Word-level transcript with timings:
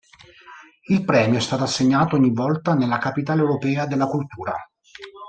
Il 0.87 1.05
premio 1.05 1.37
è 1.37 1.41
stato 1.43 1.61
assegnato 1.61 2.15
ogni 2.15 2.33
volta 2.33 2.73
nella 2.73 2.97
capitale 2.97 3.41
europea 3.41 3.85
della 3.85 4.07
cultura. 4.07 4.55